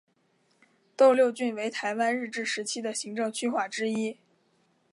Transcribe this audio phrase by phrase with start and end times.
[0.95, 4.17] 斗六郡为台湾日治时期的行政区划之一。